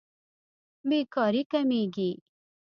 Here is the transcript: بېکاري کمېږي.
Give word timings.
بېکاري 0.89 1.41
کمېږي. 1.51 2.11